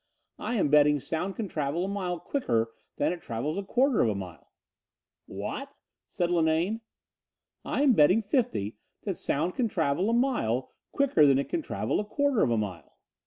[0.39, 4.09] I am betting sound can travel a mile quicker than it travels a quarter of
[4.09, 4.51] a mile."
[5.27, 5.75] "What?"
[6.07, 6.81] said Linane.
[7.63, 12.03] "I'm betting fifty that sound can travel a mile quicker than it can travel a
[12.05, 12.97] quarter of a mile."